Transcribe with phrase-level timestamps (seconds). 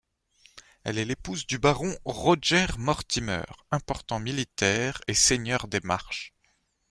[0.83, 6.33] Elle est l'épouse du baron Roger Mortimer, important militaire et seigneur des Marches.